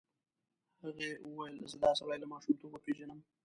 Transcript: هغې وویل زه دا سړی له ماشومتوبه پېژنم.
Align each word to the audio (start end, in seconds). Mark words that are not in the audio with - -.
هغې 0.83 1.09
وویل 1.27 1.55
زه 1.71 1.77
دا 1.83 1.91
سړی 1.99 2.17
له 2.21 2.27
ماشومتوبه 2.33 2.77
پېژنم. 2.85 3.19